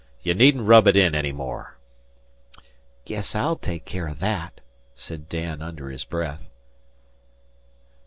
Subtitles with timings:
[0.23, 1.77] Ye needn't rub in any more."
[3.05, 4.59] "Guess I'll take care o' that,"
[4.95, 6.49] said Dan, under his breath.